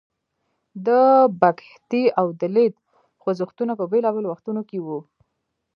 د 0.85 0.87
بکهتي 1.41 2.03
او 2.19 2.27
دلیت 2.41 2.75
خوځښتونه 3.21 3.73
په 3.79 3.85
بیلابیلو 3.91 4.27
وختونو 4.31 4.61
کې 4.69 4.77
وو. 4.85 4.99